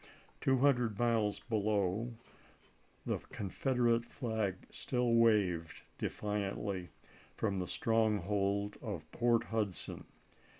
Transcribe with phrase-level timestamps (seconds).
[0.39, 2.15] Two hundred miles below,
[3.05, 6.89] the Confederate flag still waved defiantly
[7.37, 10.05] from the stronghold of Port Hudson.